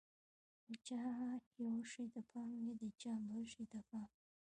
د 0.65 0.69
چا 0.87 1.01
یوه 1.65 1.81
شي 1.91 2.05
ته 2.13 2.21
پام 2.29 2.49
وي، 2.61 2.71
د 2.81 2.83
چا 3.01 3.13
بل 3.27 3.43
شي 3.53 3.63
ته 3.71 3.79
پام 3.89 4.07
وي. 4.09 4.19